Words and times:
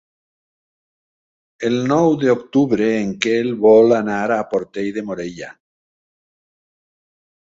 El 1.69 1.75
nou 1.91 2.15
d'octubre 2.23 2.87
en 3.01 3.11
Quel 3.25 3.51
vol 3.65 3.93
anar 3.97 4.17
a 4.35 4.39
Portell 4.55 4.89
de 4.95 5.03
Morella. 5.11 5.51